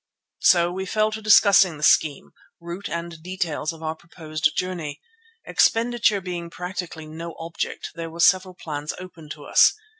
[0.39, 4.99] So we fell to discussing the scheme, route and details of our proposed journey.
[5.45, 9.73] Expenditure being practically no object, there were several plans open to us.